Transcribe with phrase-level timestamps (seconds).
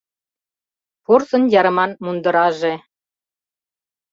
[1.05, 2.73] Порсын ярыман мундыраже